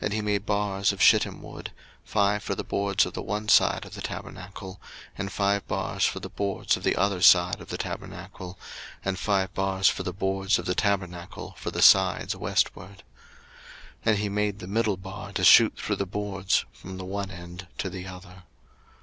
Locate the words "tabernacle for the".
10.74-11.82